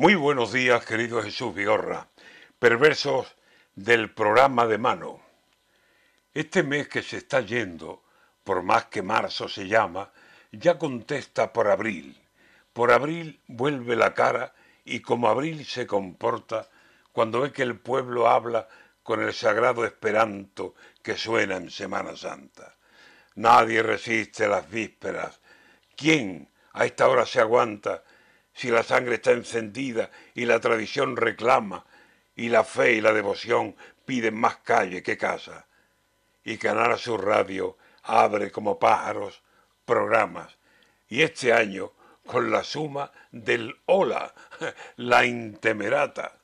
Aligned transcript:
Muy 0.00 0.14
buenos 0.14 0.50
días, 0.50 0.86
querido 0.86 1.22
Jesús 1.22 1.54
Vigorra, 1.54 2.08
perversos 2.58 3.36
del 3.74 4.10
programa 4.10 4.66
de 4.66 4.78
mano. 4.78 5.20
Este 6.32 6.62
mes 6.62 6.88
que 6.88 7.02
se 7.02 7.18
está 7.18 7.42
yendo, 7.42 8.02
por 8.42 8.62
más 8.62 8.86
que 8.86 9.02
marzo 9.02 9.46
se 9.46 9.68
llama, 9.68 10.10
ya 10.52 10.78
contesta 10.78 11.52
por 11.52 11.68
abril. 11.68 12.18
Por 12.72 12.92
abril 12.92 13.42
vuelve 13.46 13.94
la 13.94 14.14
cara 14.14 14.54
y 14.86 15.00
como 15.00 15.28
abril 15.28 15.66
se 15.66 15.86
comporta 15.86 16.70
cuando 17.12 17.42
ve 17.42 17.52
que 17.52 17.62
el 17.62 17.78
pueblo 17.78 18.26
habla 18.26 18.68
con 19.02 19.20
el 19.20 19.34
sagrado 19.34 19.84
esperanto 19.84 20.74
que 21.02 21.18
suena 21.18 21.56
en 21.56 21.70
Semana 21.70 22.16
Santa. 22.16 22.74
Nadie 23.34 23.82
resiste 23.82 24.48
las 24.48 24.66
vísperas. 24.70 25.42
¿Quién 25.94 26.48
a 26.72 26.86
esta 26.86 27.06
hora 27.06 27.26
se 27.26 27.40
aguanta 27.40 28.02
si 28.60 28.68
la 28.68 28.82
sangre 28.82 29.14
está 29.14 29.30
encendida 29.30 30.10
y 30.34 30.44
la 30.44 30.60
tradición 30.60 31.16
reclama 31.16 31.86
y 32.36 32.50
la 32.50 32.62
fe 32.62 32.92
y 32.92 33.00
la 33.00 33.14
devoción 33.14 33.74
piden 34.04 34.34
más 34.34 34.58
calle 34.58 35.02
que 35.02 35.16
casa? 35.16 35.66
Y 36.44 36.58
Canal 36.58 36.98
su 36.98 37.16
Radio 37.16 37.78
abre 38.02 38.50
como 38.50 38.78
pájaros 38.78 39.42
programas. 39.86 40.58
Y 41.08 41.22
este 41.22 41.54
año 41.54 41.92
con 42.26 42.50
la 42.50 42.62
suma 42.62 43.10
del 43.30 43.80
Hola, 43.86 44.34
la 44.96 45.24
Intemerata, 45.24 46.36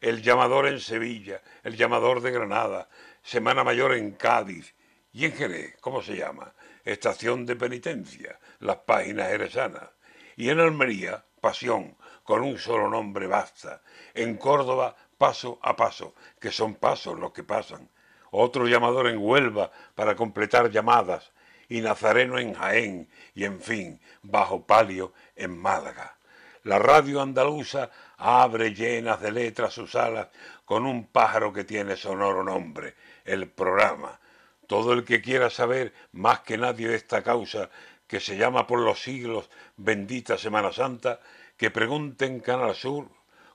el 0.00 0.22
llamador 0.22 0.66
en 0.66 0.80
Sevilla, 0.80 1.42
el 1.62 1.76
llamador 1.76 2.22
de 2.22 2.30
Granada, 2.30 2.88
Semana 3.22 3.64
Mayor 3.64 3.92
en 3.92 4.12
Cádiz 4.12 4.74
y 5.12 5.26
en 5.26 5.32
Jerez, 5.32 5.76
¿cómo 5.82 6.00
se 6.00 6.16
llama? 6.16 6.54
Estación 6.86 7.44
de 7.44 7.54
Penitencia, 7.54 8.40
las 8.60 8.78
páginas 8.78 9.28
jerezanas. 9.28 9.90
Y 10.36 10.48
en 10.48 10.58
Almería, 10.58 11.22
Pasión, 11.40 11.96
con 12.22 12.42
un 12.42 12.58
solo 12.58 12.88
nombre 12.88 13.26
basta. 13.26 13.82
En 14.14 14.36
Córdoba, 14.36 14.94
paso 15.18 15.58
a 15.62 15.76
paso, 15.76 16.14
que 16.40 16.50
son 16.50 16.74
pasos 16.74 17.18
los 17.18 17.32
que 17.32 17.44
pasan. 17.44 17.88
Otro 18.30 18.68
llamador 18.68 19.08
en 19.08 19.18
Huelva 19.18 19.70
para 19.94 20.14
completar 20.16 20.70
llamadas. 20.70 21.32
Y 21.68 21.80
Nazareno 21.80 22.38
en 22.38 22.54
Jaén, 22.54 23.08
y 23.34 23.44
en 23.44 23.60
fin, 23.60 24.00
bajo 24.22 24.66
palio 24.66 25.12
en 25.36 25.56
Málaga. 25.56 26.16
La 26.64 26.78
radio 26.78 27.22
andaluza 27.22 27.90
abre 28.18 28.74
llenas 28.74 29.20
de 29.20 29.32
letras 29.32 29.72
sus 29.72 29.94
alas 29.94 30.28
con 30.64 30.84
un 30.84 31.06
pájaro 31.06 31.52
que 31.52 31.64
tiene 31.64 31.96
sonoro 31.96 32.44
nombre, 32.44 32.96
el 33.24 33.48
programa. 33.48 34.20
Todo 34.66 34.92
el 34.92 35.04
que 35.04 35.22
quiera 35.22 35.48
saber 35.48 35.94
más 36.12 36.40
que 36.40 36.58
nadie 36.58 36.88
de 36.88 36.96
esta 36.96 37.22
causa, 37.22 37.70
que 38.10 38.18
se 38.18 38.36
llama 38.36 38.66
por 38.66 38.80
los 38.80 39.00
siglos 39.00 39.48
bendita 39.76 40.36
Semana 40.36 40.72
Santa, 40.72 41.20
que 41.56 41.70
pregunte 41.70 42.26
en 42.26 42.40
Canal 42.40 42.74
Sur, 42.74 43.06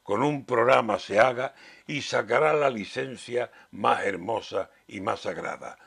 con 0.02 0.23
un 0.23 0.45
programa 0.45 0.98
se 0.98 1.20
haga 1.20 1.53
y 1.86 2.02
sacará 2.02 2.53
la 2.53 2.70
licencia 2.70 3.52
más 3.72 4.06
hermosa 4.06 4.70
y 4.88 5.02
más 5.02 5.20
sagrada. 5.20 5.78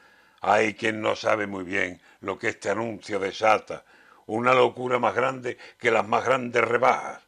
Hay 0.43 0.75
quien 0.75 1.01
no 1.01 1.17
sabe 1.17 1.47
muy 1.47 1.65
bien 1.65 2.03
lo 2.21 2.39
que 2.39 2.49
este 2.49 2.69
anuncio 2.69 3.19
desata, 3.19 3.87
una 4.27 4.53
locura 4.53 4.99
más 4.99 5.15
grande 5.15 5.57
que 5.79 5.91
las 5.91 6.07
más 6.07 6.27
grandes 6.27 6.63
rebajas. 6.63 7.23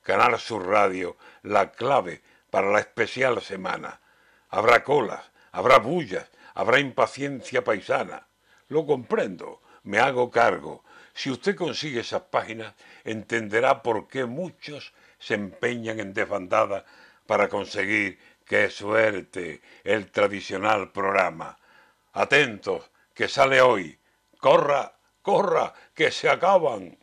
Canal 0.00 0.38
Sur 0.38 0.66
Radio, 0.66 1.18
la 1.42 1.72
clave 1.72 2.22
para 2.48 2.70
la 2.70 2.80
especial 2.80 3.42
semana. 3.42 4.00
Habrá 4.48 4.82
colas, 4.82 5.30
habrá 5.52 5.76
bullas, 5.76 6.30
habrá 6.54 6.80
impaciencia 6.80 7.62
paisana. 7.62 8.26
Lo 8.68 8.86
comprendo, 8.86 9.60
me 9.86 9.98
hago 9.98 10.30
cargo. 10.30 10.84
Si 11.14 11.30
usted 11.30 11.56
consigue 11.56 12.00
esas 12.00 12.22
páginas, 12.22 12.74
entenderá 13.04 13.82
por 13.82 14.08
qué 14.08 14.26
muchos 14.26 14.92
se 15.18 15.34
empeñan 15.34 15.98
en 16.00 16.12
desbandada 16.12 16.84
para 17.26 17.48
conseguir 17.48 18.18
que 18.44 18.68
suerte 18.70 19.62
el 19.84 20.10
tradicional 20.10 20.92
programa. 20.92 21.58
Atentos, 22.12 22.90
que 23.14 23.28
sale 23.28 23.60
hoy. 23.60 23.98
Corra, 24.38 24.92
corra, 25.22 25.72
que 25.94 26.10
se 26.10 26.28
acaban. 26.28 26.98